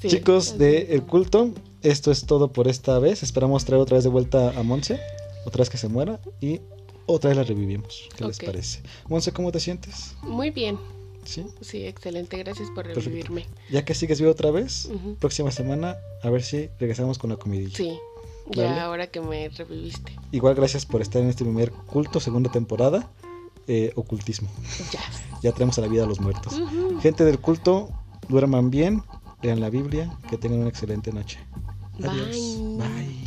[0.00, 3.22] Sí, Chicos de El Culto, esto es todo por esta vez.
[3.22, 5.00] Esperamos traer otra vez de vuelta a Monse.
[5.46, 6.20] Otra vez que se muera.
[6.40, 6.60] Y
[7.06, 8.08] otra vez la revivimos.
[8.16, 8.82] ¿Qué les parece?
[9.08, 10.14] Monse, ¿cómo te sientes?
[10.22, 10.78] Muy bien.
[11.24, 11.44] ¿Sí?
[11.60, 12.36] Sí, excelente.
[12.38, 13.00] Gracias por Perfecto.
[13.08, 13.46] revivirme.
[13.70, 17.76] Ya que sigues vivo otra vez, próxima semana, a ver si regresamos con la comidilla.
[17.76, 17.98] Sí.
[18.50, 18.80] Ya Vale.
[18.80, 20.16] ahora que me reviviste.
[20.32, 23.10] Igual gracias por estar en este primer culto, segunda temporada,
[23.66, 24.48] eh, ocultismo.
[24.92, 25.00] Ya.
[25.42, 26.60] Ya traemos a la vida a los muertos.
[27.02, 27.90] Gente del culto,
[28.26, 29.02] duerman bien,
[29.42, 31.38] lean la Biblia, que tengan una excelente noche.
[32.02, 32.58] Adiós.
[32.58, 32.78] Bye.
[32.78, 33.25] Bye.